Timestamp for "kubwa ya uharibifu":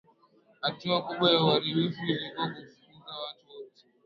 1.07-2.03